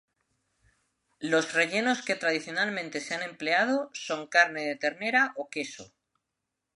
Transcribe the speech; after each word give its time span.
Los 1.19 1.53
rellenos 1.53 2.01
que 2.01 2.15
tradicionalmente 2.15 3.01
se 3.01 3.13
han 3.13 3.21
empleado 3.21 3.91
son 3.93 4.25
carne 4.25 4.61
de 4.65 4.75
ternera 4.75 5.31
o 5.35 5.51
queso. 5.51 5.93